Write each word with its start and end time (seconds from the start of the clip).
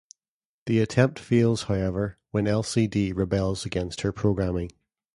The 0.65 0.79
attempt 0.79 1.19
fails, 1.19 1.65
however, 1.65 2.17
when 2.31 2.47
Elsie-Dee 2.47 3.13
rebels 3.13 3.67
against 3.67 4.01
her 4.01 4.11
programming. 4.11 4.71